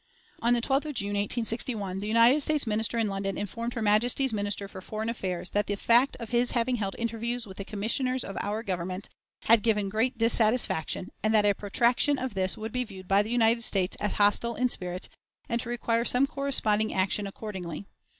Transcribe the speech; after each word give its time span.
On 0.41 0.55
the 0.55 0.61
12th 0.61 0.85
of 0.85 0.95
June, 0.95 1.09
1861, 1.09 1.99
the 1.99 2.07
United 2.07 2.41
States 2.41 2.65
Minister 2.65 2.97
in 2.97 3.05
London 3.05 3.37
informed 3.37 3.75
her 3.75 3.83
Majesty's 3.83 4.33
Minister 4.33 4.67
for 4.67 4.81
Foreign 4.81 5.09
Affairs 5.09 5.51
that 5.51 5.67
the 5.67 5.75
fact 5.75 6.15
of 6.19 6.31
his 6.31 6.53
having 6.53 6.77
held 6.77 6.95
interviews 6.97 7.45
with 7.45 7.57
the 7.57 7.63
Commissioners 7.63 8.23
of 8.23 8.35
our 8.41 8.63
Government 8.63 9.09
had 9.43 9.61
given 9.61 9.89
"great 9.89 10.17
dissatisfaction, 10.17 11.09
and 11.21 11.35
that 11.35 11.45
a 11.45 11.53
protraction 11.53 12.17
of 12.17 12.33
this 12.33 12.57
would 12.57 12.71
be 12.71 12.83
viewed 12.83 13.07
by 13.07 13.21
the 13.21 13.29
United 13.29 13.63
States 13.63 13.95
as 13.99 14.13
hostile 14.13 14.55
in 14.55 14.69
spirit, 14.69 15.07
and 15.47 15.61
to 15.61 15.69
require 15.69 16.03
some 16.03 16.25
corresponding 16.25 16.91
action 16.91 17.27
accordingly." 17.27 17.85